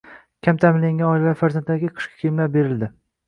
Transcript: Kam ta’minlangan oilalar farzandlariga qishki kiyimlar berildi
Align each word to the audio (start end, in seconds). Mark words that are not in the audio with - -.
Kam 0.45 0.59
ta’minlangan 0.63 1.09
oilalar 1.09 1.37
farzandlariga 1.43 1.91
qishki 1.99 2.17
kiyimlar 2.23 2.53
berildi 2.59 2.91